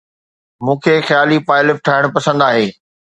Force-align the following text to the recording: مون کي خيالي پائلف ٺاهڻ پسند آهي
مون 0.65 0.77
کي 0.83 0.95
خيالي 1.07 1.37
پائلف 1.49 1.77
ٺاهڻ 1.85 2.09
پسند 2.17 2.47
آهي 2.47 2.65